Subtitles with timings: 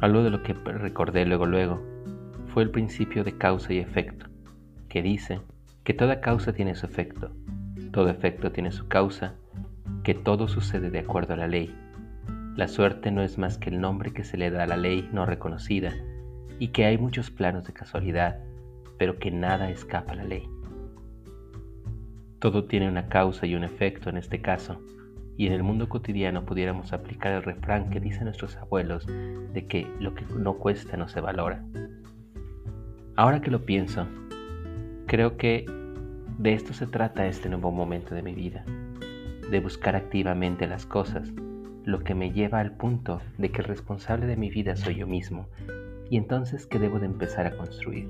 [0.00, 1.82] Algo de lo que recordé luego luego
[2.48, 4.26] fue el principio de causa y efecto,
[4.88, 5.40] que dice
[5.84, 7.32] que toda causa tiene su efecto,
[7.92, 9.34] todo efecto tiene su causa,
[10.02, 11.74] que todo sucede de acuerdo a la ley.
[12.54, 15.08] La suerte no es más que el nombre que se le da a la ley
[15.12, 15.92] no reconocida,
[16.58, 18.38] y que hay muchos planos de casualidad,
[18.98, 20.48] pero que nada escapa a la ley.
[22.38, 24.80] Todo tiene una causa y un efecto en este caso,
[25.36, 29.86] y en el mundo cotidiano pudiéramos aplicar el refrán que dicen nuestros abuelos de que
[30.00, 31.62] lo que no cuesta no se valora.
[33.16, 34.06] Ahora que lo pienso,
[35.06, 35.66] creo que
[36.38, 38.64] de esto se trata este nuevo momento de mi vida,
[39.50, 41.32] de buscar activamente las cosas,
[41.84, 45.06] lo que me lleva al punto de que el responsable de mi vida soy yo
[45.06, 45.48] mismo
[46.10, 48.08] y entonces que debo de empezar a construir.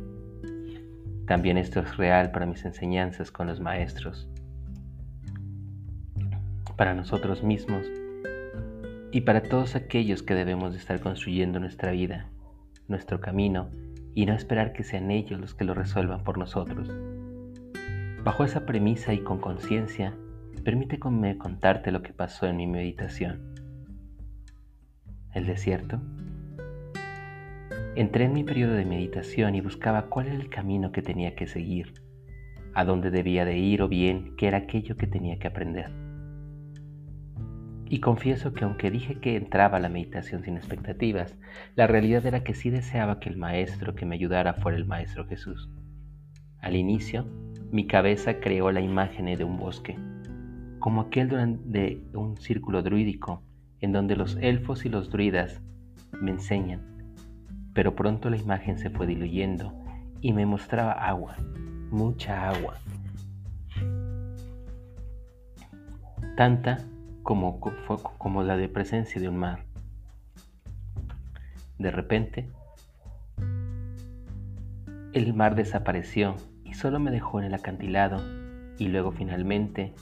[1.27, 4.29] También esto es real para mis enseñanzas con los maestros,
[6.77, 7.87] para nosotros mismos
[9.11, 12.29] y para todos aquellos que debemos de estar construyendo nuestra vida,
[12.87, 13.71] nuestro camino
[14.15, 16.93] y no esperar que sean ellos los que lo resuelvan por nosotros.
[18.23, 20.15] Bajo esa premisa y con conciencia,
[20.65, 23.55] permíteme contarte lo que pasó en mi meditación.
[25.33, 26.01] El desierto
[27.97, 31.47] Entré en mi periodo de meditación y buscaba cuál era el camino que tenía que
[31.47, 31.95] seguir,
[32.75, 35.91] a dónde debía de ir o bien qué era aquello que tenía que aprender.
[37.87, 41.39] Y confieso que aunque dije que entraba a la meditación sin expectativas,
[41.75, 45.27] la realidad era que sí deseaba que el maestro que me ayudara fuera el Maestro
[45.27, 45.71] Jesús.
[46.61, 47.25] Al inicio,
[47.71, 49.99] mi cabeza creó la imagen de un bosque,
[50.81, 51.31] como aquel
[51.65, 53.43] de un círculo druídico,
[53.81, 55.62] en donde los elfos y los druidas
[56.21, 56.96] me enseñan
[57.76, 59.70] pero pronto la imagen se fue diluyendo
[60.22, 61.37] y me mostraba agua,
[61.91, 62.78] mucha agua.
[66.38, 66.78] Tanta
[67.22, 69.64] como, como la de presencia de un mar.
[71.78, 72.48] De repente,
[75.12, 78.22] el mar desapareció y solo me dejó en el acantilado
[78.78, 79.93] y luego finalmente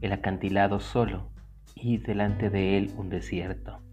[0.00, 1.28] el acantilado solo
[1.76, 3.85] y delante de él un desierto.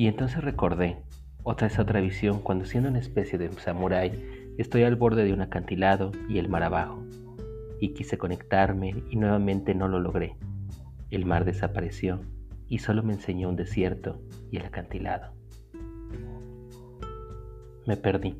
[0.00, 0.96] Y entonces recordé
[1.42, 5.42] otra esa otra visión cuando siendo una especie de samurái estoy al borde de un
[5.42, 7.04] acantilado y el mar abajo.
[7.80, 10.36] Y quise conectarme y nuevamente no lo logré.
[11.10, 12.18] El mar desapareció
[12.66, 15.34] y solo me enseñó un desierto y el acantilado.
[17.86, 18.38] Me perdí.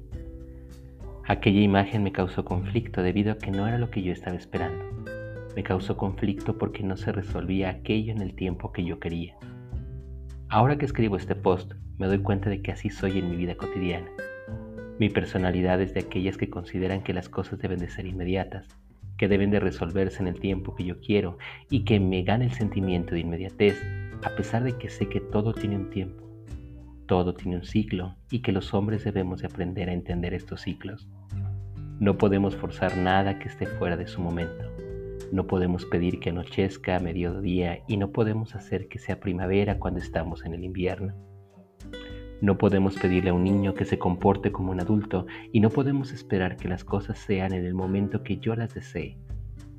[1.26, 4.82] Aquella imagen me causó conflicto debido a que no era lo que yo estaba esperando.
[5.54, 9.36] Me causó conflicto porque no se resolvía aquello en el tiempo que yo quería.
[10.52, 13.54] Ahora que escribo este post, me doy cuenta de que así soy en mi vida
[13.54, 14.10] cotidiana.
[14.98, 18.66] Mi personalidad es de aquellas que consideran que las cosas deben de ser inmediatas,
[19.16, 21.38] que deben de resolverse en el tiempo que yo quiero
[21.70, 23.80] y que me gane el sentimiento de inmediatez,
[24.24, 26.28] a pesar de que sé que todo tiene un tiempo,
[27.06, 31.08] todo tiene un ciclo y que los hombres debemos de aprender a entender estos ciclos.
[32.00, 34.64] No podemos forzar nada que esté fuera de su momento.
[35.32, 40.00] No podemos pedir que anochezca a mediodía y no podemos hacer que sea primavera cuando
[40.00, 41.14] estamos en el invierno.
[42.40, 46.12] No podemos pedirle a un niño que se comporte como un adulto y no podemos
[46.12, 49.18] esperar que las cosas sean en el momento que yo las desee.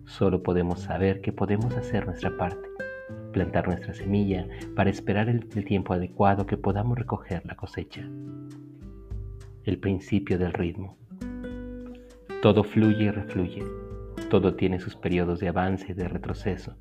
[0.06, 2.70] Solo podemos saber que podemos hacer nuestra parte,
[3.34, 8.08] plantar nuestra semilla para esperar el, el tiempo adecuado que podamos recoger la cosecha.
[9.66, 10.98] El principio del ritmo.
[12.42, 13.91] Todo fluye y refluye
[14.32, 16.78] todo tiene sus periodos de avance y de retroceso.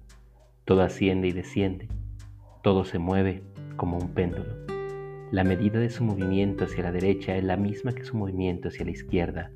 [0.64, 1.88] Todo asciende y desciende.
[2.62, 3.42] Todo se mueve
[3.74, 4.54] como un péndulo.
[5.32, 8.84] La medida de su movimiento hacia la derecha es la misma que su movimiento hacia
[8.84, 9.50] la izquierda.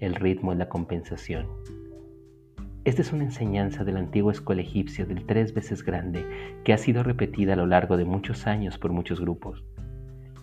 [0.00, 1.46] El ritmo es la compensación.
[2.84, 6.24] Esta es una enseñanza de la antigua escuela egipcia del tres veces grande
[6.64, 9.62] que ha sido repetida a lo largo de muchos años por muchos grupos.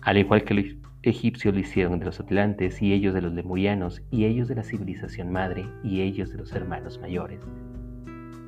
[0.00, 0.66] Al igual que los
[1.06, 4.62] egipcios lo hicieron de los atlantes y ellos de los lemurianos y ellos de la
[4.62, 7.40] civilización madre y ellos de los hermanos mayores.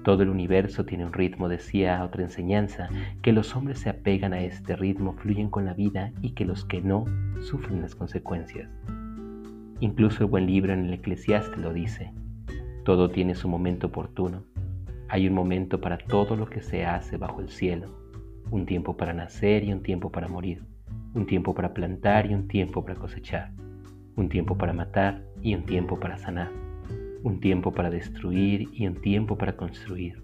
[0.05, 2.89] Todo el universo tiene un ritmo, decía otra enseñanza,
[3.23, 6.65] que los hombres se apegan a este ritmo, fluyen con la vida y que los
[6.65, 7.07] que no
[7.41, 8.71] sufren las consecuencias.
[9.81, 12.13] Incluso el buen libro en el Eclesiastes lo dice,
[12.85, 14.45] todo tiene su momento oportuno.
[15.09, 17.99] Hay un momento para todo lo que se hace bajo el cielo,
[18.53, 20.63] un tiempo para nacer y un tiempo para morir,
[21.17, 23.51] un tiempo para plantar y un tiempo para cosechar,
[24.15, 26.67] un tiempo para matar y un tiempo para sanar
[27.27, 30.23] un tiempo para destruir y un tiempo para construir,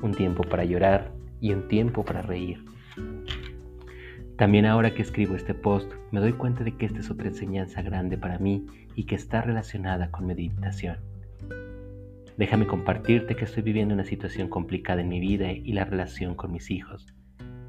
[0.00, 2.64] un tiempo para llorar y un tiempo para reír.
[4.36, 7.82] También ahora que escribo este post, me doy cuenta de que esta es otra enseñanza
[7.82, 8.64] grande para mí
[8.94, 10.96] y que está relacionada con meditación.
[12.38, 16.52] Déjame compartirte que estoy viviendo una situación complicada en mi vida y la relación con
[16.52, 17.06] mis hijos.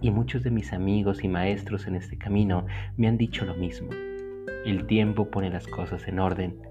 [0.02, 2.66] Y muchos de mis amigos y maestros en este camino
[2.98, 3.90] me han dicho lo mismo.
[4.66, 6.70] El tiempo pone las cosas en orden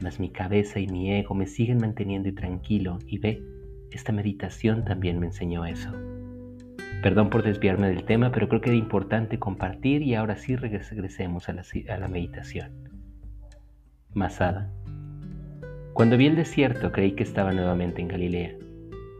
[0.00, 3.42] mas mi cabeza y mi ego me siguen manteniendo intranquilo y ve,
[3.90, 5.92] esta meditación también me enseñó eso.
[7.02, 11.48] Perdón por desviarme del tema, pero creo que era importante compartir y ahora sí regresemos
[11.48, 12.88] a la, a la meditación.
[14.12, 14.70] Masada.
[15.92, 18.54] Cuando vi el desierto creí que estaba nuevamente en Galilea.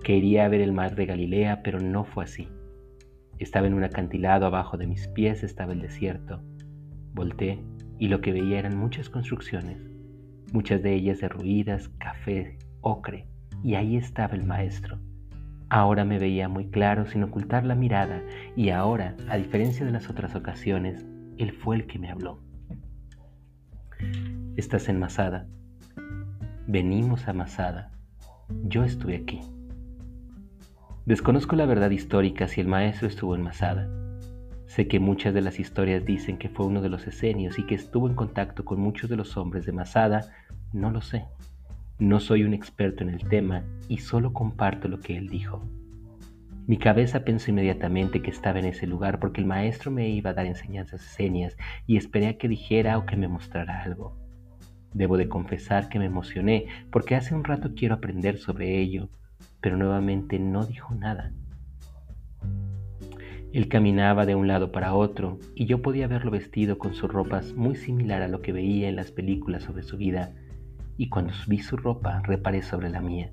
[0.03, 2.49] Quería ver el mar de Galilea, pero no fue así.
[3.41, 6.41] Estaba en un acantilado abajo de mis pies, estaba el desierto.
[7.13, 7.59] Volté
[7.99, 9.91] y lo que veía eran muchas construcciones
[10.53, 13.27] muchas de ellas derruidas, café, ocre,
[13.63, 14.99] y ahí estaba el maestro.
[15.69, 18.23] Ahora me veía muy claro sin ocultar la mirada
[18.57, 21.07] y ahora, a diferencia de las otras ocasiones,
[21.39, 22.41] él fue el que me habló.
[24.57, 25.47] Estás en Masada.
[26.67, 27.93] Venimos a Masada.
[28.65, 29.41] Yo estoy aquí.
[31.07, 33.89] Desconozco la verdad histórica si el maestro estuvo en Masada.
[34.67, 37.75] Sé que muchas de las historias dicen que fue uno de los esenios y que
[37.75, 40.31] estuvo en contacto con muchos de los hombres de Masada.
[40.75, 41.25] No lo sé.
[41.99, 45.63] No soy un experto en el tema y solo comparto lo que él dijo.
[46.67, 50.35] Mi cabeza pensó inmediatamente que estaba en ese lugar porque el maestro me iba a
[50.35, 51.57] dar enseñanzas esenias
[51.87, 54.17] y esperé a que dijera o que me mostrara algo.
[54.93, 59.09] Debo de confesar que me emocioné porque hace un rato quiero aprender sobre ello,
[59.61, 61.33] pero nuevamente no dijo nada.
[63.53, 67.53] Él caminaba de un lado para otro y yo podía verlo vestido con sus ropas
[67.55, 70.33] muy similar a lo que veía en las películas sobre su vida
[70.97, 73.33] y cuando vi su ropa reparé sobre la mía.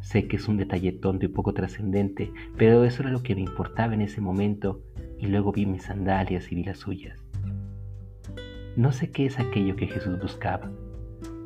[0.00, 3.40] Sé que es un detalle tonto y poco trascendente, pero eso era lo que me
[3.40, 4.82] importaba en ese momento
[5.18, 7.24] y luego vi mis sandalias y vi las suyas.
[8.76, 10.70] No sé qué es aquello que Jesús buscaba.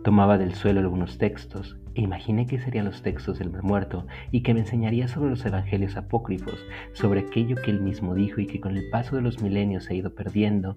[0.03, 4.61] Tomaba del suelo algunos textos imaginé que serían los textos del muerto y que me
[4.61, 8.89] enseñaría sobre los evangelios apócrifos, sobre aquello que él mismo dijo y que con el
[8.91, 10.77] paso de los milenios se ha ido perdiendo.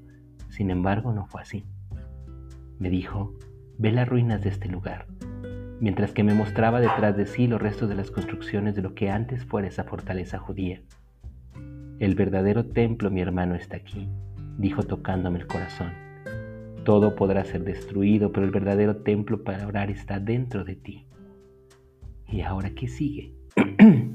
[0.50, 1.63] Sin embargo, no fue así.
[2.79, 3.33] Me dijo,
[3.77, 5.06] ve las ruinas de este lugar,
[5.79, 9.09] mientras que me mostraba detrás de sí los restos de las construcciones de lo que
[9.09, 10.81] antes fuera esa fortaleza judía.
[12.00, 14.09] El verdadero templo, mi hermano, está aquí,
[14.57, 15.91] dijo tocándome el corazón.
[16.83, 21.06] Todo podrá ser destruido, pero el verdadero templo para orar está dentro de ti.
[22.31, 23.33] ¿Y ahora qué sigue?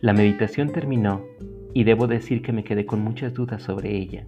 [0.00, 1.24] La meditación terminó
[1.72, 4.26] y debo decir que me quedé con muchas dudas sobre ella.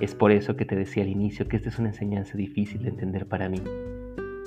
[0.00, 2.88] Es por eso que te decía al inicio que esta es una enseñanza difícil de
[2.88, 3.62] entender para mí.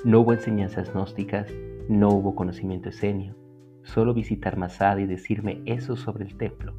[0.04, 1.50] No hubo enseñanzas gnósticas,
[1.88, 3.34] no hubo conocimiento escenio,
[3.84, 6.74] solo visitar Masada y decirme eso sobre el templo.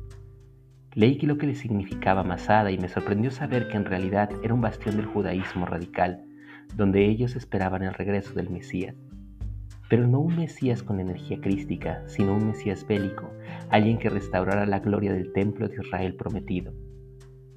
[0.94, 4.54] Leí que lo que le significaba Masada y me sorprendió saber que en realidad era
[4.54, 6.24] un bastión del judaísmo radical,
[6.76, 8.96] donde ellos esperaban el regreso del Mesías
[9.92, 13.30] pero no un Mesías con energía crística, sino un Mesías bélico,
[13.70, 16.72] alguien que restaurara la gloria del templo de Israel prometido.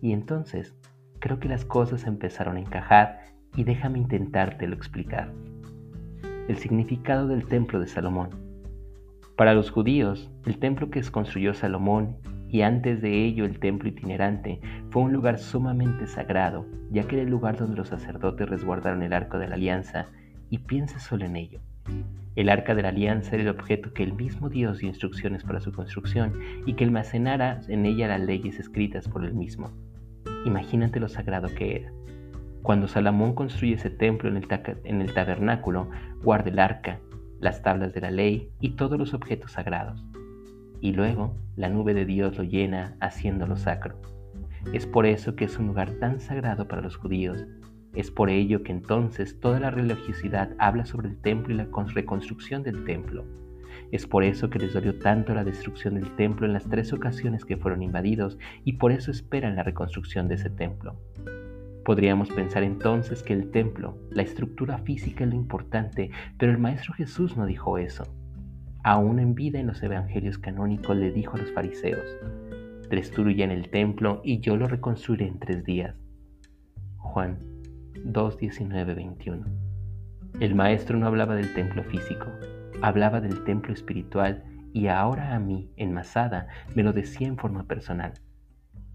[0.03, 0.75] Y entonces,
[1.21, 3.21] creo que las cosas empezaron a encajar
[3.55, 5.31] y déjame intentártelo explicar.
[6.49, 8.31] El significado del templo de Salomón.
[9.37, 12.17] Para los judíos, el templo que construyó Salomón
[12.49, 14.61] y antes de ello el templo itinerante
[14.91, 19.13] fue un lugar sumamente sagrado, ya que era el lugar donde los sacerdotes resguardaron el
[19.13, 20.09] arco de la alianza,
[20.51, 21.61] y piensa solo en ello.
[22.37, 25.61] El arca de la alianza era el objeto que el mismo Dios dio instrucciones para
[25.61, 26.35] su construcción
[26.67, 29.71] y que almacenara en ella las leyes escritas por él mismo.
[30.45, 31.93] Imagínate lo sagrado que era.
[32.63, 34.49] Cuando Salomón construye ese templo en el,
[34.85, 35.91] en el tabernáculo,
[36.23, 36.99] guarda el arca,
[37.39, 40.05] las tablas de la ley y todos los objetos sagrados.
[40.81, 44.01] Y luego la nube de Dios lo llena haciéndolo sacro.
[44.73, 47.45] Es por eso que es un lugar tan sagrado para los judíos
[47.95, 52.63] es por ello que entonces toda la religiosidad habla sobre el templo y la reconstrucción
[52.63, 53.25] del templo.
[53.93, 57.45] Es por eso que les dolió tanto la destrucción del templo en las tres ocasiones
[57.45, 60.97] que fueron invadidos y por eso esperan la reconstrucción de ese templo.
[61.85, 66.95] Podríamos pensar entonces que el templo, la estructura física es lo importante, pero el Maestro
[66.95, 68.05] Jesús no dijo eso.
[68.87, 72.05] aún en vida en los evangelios canónicos, le dijo a los fariseos,
[72.91, 75.97] destruyan el templo y yo lo reconstruiré en tres días.
[76.99, 77.54] Juan
[78.03, 79.47] 2, 19, 21.
[80.41, 82.27] El maestro no hablaba del templo físico,
[82.83, 87.65] hablaba del templo espiritual y ahora a mí, en Masada, me lo decía en forma
[87.65, 88.15] personal.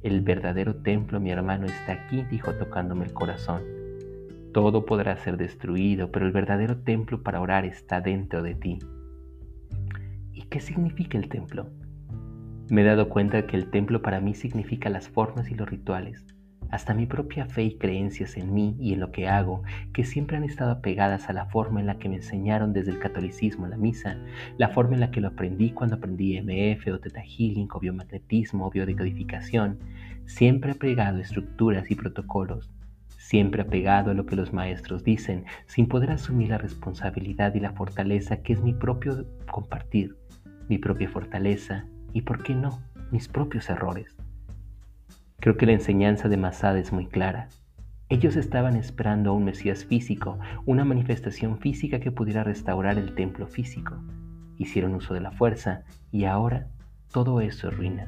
[0.01, 3.61] El verdadero templo, mi hermano, está aquí, dijo tocándome el corazón.
[4.53, 8.79] Todo podrá ser destruido, pero el verdadero templo para orar está dentro de ti.
[10.33, 11.69] ¿Y qué significa el templo?
[12.69, 16.25] Me he dado cuenta que el templo para mí significa las formas y los rituales,
[16.69, 20.37] hasta mi propia fe y creencias en mí y en lo que hago, que siempre
[20.37, 23.77] han estado apegadas a la forma en la que me enseñaron desde el catolicismo la
[23.77, 24.17] misa,
[24.57, 28.67] la forma en la que lo aprendí cuando aprendí MF o Teta Healing o biomagnetismo
[28.67, 29.79] o biodecodificación,
[30.25, 32.71] siempre apegado a estructuras y protocolos,
[33.17, 37.73] siempre apegado a lo que los maestros dicen, sin poder asumir la responsabilidad y la
[37.73, 40.15] fortaleza que es mi propio compartir,
[40.67, 42.79] mi propia fortaleza y, por qué no,
[43.11, 44.18] mis propios errores.
[45.39, 47.47] Creo que la enseñanza de Masada es muy clara.
[48.09, 53.47] Ellos estaban esperando a un Mesías físico, una manifestación física que pudiera restaurar el templo
[53.47, 54.03] físico.
[54.57, 56.67] Hicieron uso de la fuerza y ahora
[57.13, 58.07] todo eso es ruina.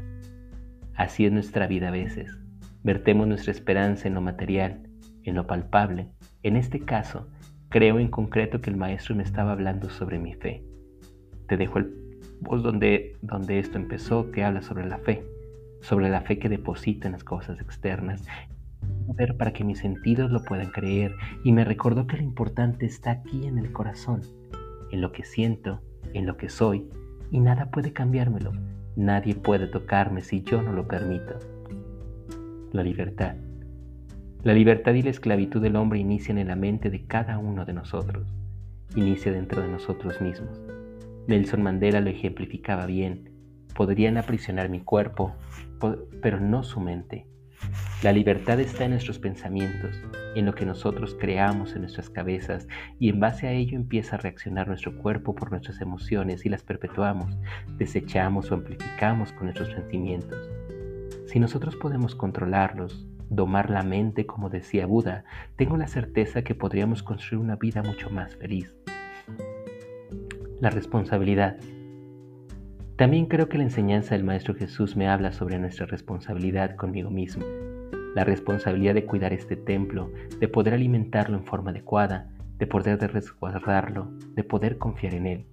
[0.93, 2.37] Así es nuestra vida a veces.
[2.83, 4.89] Vertemos nuestra esperanza en lo material,
[5.23, 6.09] en lo palpable.
[6.43, 7.29] En este caso,
[7.69, 10.65] creo en concreto que el maestro me estaba hablando sobre mi fe.
[11.47, 11.93] Te dejo el
[12.43, 15.23] post donde, donde esto empezó, que habla sobre la fe
[15.81, 18.23] sobre la fe que deposito en las cosas externas,
[19.15, 23.11] ver para que mis sentidos lo puedan creer y me recordó que lo importante está
[23.11, 24.21] aquí en el corazón,
[24.91, 25.81] en lo que siento,
[26.13, 26.87] en lo que soy,
[27.31, 28.53] y nada puede cambiármelo,
[28.95, 31.39] nadie puede tocarme si yo no lo permito.
[32.71, 33.35] La libertad.
[34.43, 37.73] La libertad y la esclavitud del hombre inician en la mente de cada uno de
[37.73, 38.33] nosotros,
[38.95, 40.61] inicia dentro de nosotros mismos.
[41.27, 43.30] Nelson Mandela lo ejemplificaba bien.
[43.75, 45.35] Podrían aprisionar mi cuerpo,
[46.21, 47.25] pero no su mente.
[48.03, 49.95] La libertad está en nuestros pensamientos,
[50.35, 52.67] en lo que nosotros creamos en nuestras cabezas
[52.99, 56.63] y en base a ello empieza a reaccionar nuestro cuerpo por nuestras emociones y las
[56.63, 57.37] perpetuamos,
[57.77, 60.49] desechamos o amplificamos con nuestros sentimientos.
[61.27, 65.23] Si nosotros podemos controlarlos, domar la mente como decía Buda,
[65.55, 68.75] tengo la certeza que podríamos construir una vida mucho más feliz.
[70.59, 71.57] La responsabilidad
[72.97, 77.45] también creo que la enseñanza del Maestro Jesús me habla sobre nuestra responsabilidad conmigo mismo,
[78.15, 84.11] la responsabilidad de cuidar este templo, de poder alimentarlo en forma adecuada, de poder resguardarlo,
[84.35, 85.45] de poder confiar en él.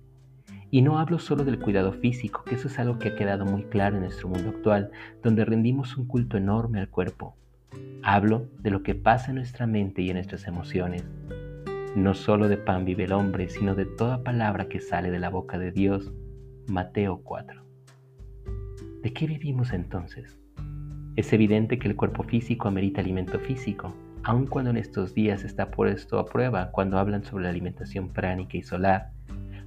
[0.71, 3.62] Y no hablo solo del cuidado físico, que eso es algo que ha quedado muy
[3.62, 4.90] claro en nuestro mundo actual,
[5.23, 7.37] donde rendimos un culto enorme al cuerpo.
[8.02, 11.04] Hablo de lo que pasa en nuestra mente y en nuestras emociones.
[11.97, 15.30] No solo de pan vive el hombre, sino de toda palabra que sale de la
[15.30, 16.12] boca de Dios
[16.69, 17.65] Mateo 4.
[19.03, 20.39] ¿De qué vivimos entonces?
[21.17, 25.71] Es evidente que el cuerpo físico amerita alimento físico, aun cuando en estos días está
[25.71, 29.13] puesto a prueba cuando hablan sobre la alimentación pránica y solar.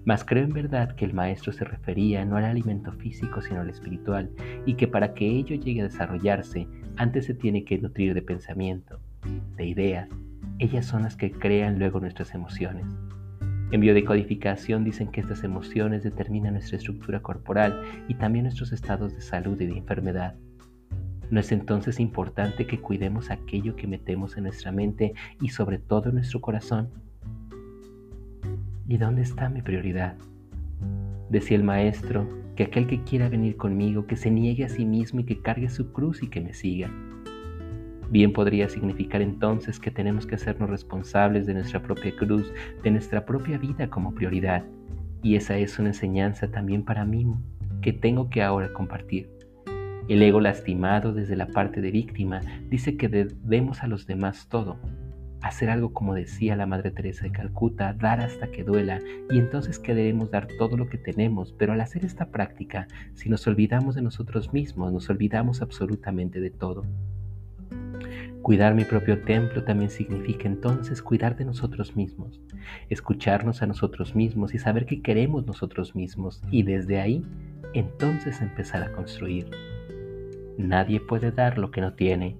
[0.05, 3.72] Mas creo en verdad que el maestro se refería no al alimento físico sino al
[3.72, 4.29] espiritual
[4.67, 6.67] y que para que ello llegue a desarrollarse
[6.98, 9.00] antes se tiene que nutrir de pensamiento,
[9.55, 10.08] de ideas.
[10.60, 12.86] Ellas son las que crean luego nuestras emociones.
[13.71, 19.21] En biodecodificación dicen que estas emociones determinan nuestra estructura corporal y también nuestros estados de
[19.21, 20.35] salud y de enfermedad.
[21.29, 26.09] ¿No es entonces importante que cuidemos aquello que metemos en nuestra mente y sobre todo
[26.09, 26.89] en nuestro corazón?
[28.89, 30.17] ¿Y dónde está mi prioridad?
[31.29, 35.21] Decía el maestro que aquel que quiera venir conmigo, que se niegue a sí mismo
[35.21, 36.91] y que cargue su cruz y que me siga.
[38.11, 42.51] Bien podría significar entonces que tenemos que hacernos responsables de nuestra propia cruz,
[42.83, 44.65] de nuestra propia vida como prioridad.
[45.23, 47.25] Y esa es una enseñanza también para mí
[47.81, 49.29] que tengo que ahora compartir.
[50.09, 54.77] El ego lastimado desde la parte de víctima dice que debemos a los demás todo,
[55.41, 58.99] hacer algo como decía la Madre Teresa de Calcuta, dar hasta que duela,
[59.29, 63.47] y entonces queremos dar todo lo que tenemos, pero al hacer esta práctica, si nos
[63.47, 66.83] olvidamos de nosotros mismos, nos olvidamos absolutamente de todo.
[68.41, 72.41] Cuidar mi propio templo también significa entonces cuidar de nosotros mismos,
[72.89, 77.24] escucharnos a nosotros mismos y saber qué queremos nosotros mismos y desde ahí
[77.74, 79.51] entonces empezar a construir.
[80.57, 82.36] Nadie puede dar lo que no tiene.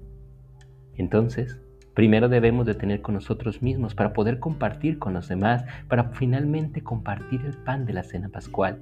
[0.98, 1.60] Entonces,
[1.93, 6.81] primero debemos de tener con nosotros mismos para poder compartir con los demás, para finalmente
[6.81, 8.81] compartir el pan de la cena pascual.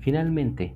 [0.00, 0.74] Finalmente,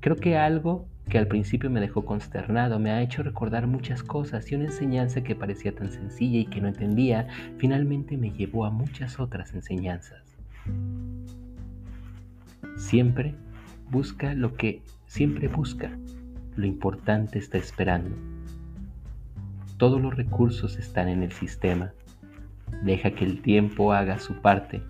[0.00, 4.50] creo que algo que al principio me dejó consternado, me ha hecho recordar muchas cosas
[4.50, 8.70] y una enseñanza que parecía tan sencilla y que no entendía, finalmente me llevó a
[8.70, 10.36] muchas otras enseñanzas.
[12.76, 13.34] Siempre
[13.90, 15.96] busca lo que siempre busca.
[16.56, 18.16] Lo importante está esperando.
[19.76, 21.92] Todos los recursos están en el sistema.
[22.82, 24.82] Deja que el tiempo haga su parte.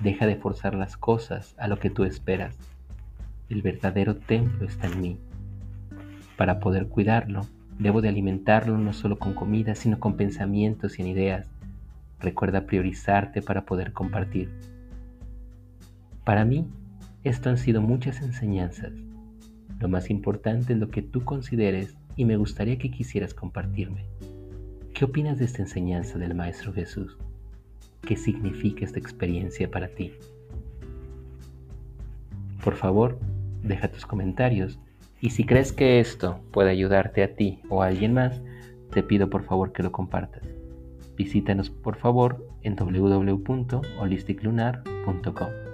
[0.00, 2.56] Deja de forzar las cosas a lo que tú esperas.
[3.50, 5.18] El verdadero templo está en mí.
[6.40, 7.42] Para poder cuidarlo,
[7.78, 11.46] debo de alimentarlo no solo con comida, sino con pensamientos y en ideas.
[12.18, 14.50] Recuerda priorizarte para poder compartir.
[16.24, 16.66] Para mí,
[17.24, 18.92] esto han sido muchas enseñanzas.
[19.80, 24.06] Lo más importante es lo que tú consideres y me gustaría que quisieras compartirme.
[24.94, 27.18] ¿Qué opinas de esta enseñanza del Maestro Jesús?
[28.00, 30.14] ¿Qué significa esta experiencia para ti?
[32.64, 33.18] Por favor,
[33.62, 34.80] deja tus comentarios
[35.20, 38.42] y si crees que esto puede ayudarte a ti o a alguien más,
[38.90, 40.42] te pido por favor que lo compartas.
[41.16, 45.69] Visítanos por favor en www.holisticlunar.com.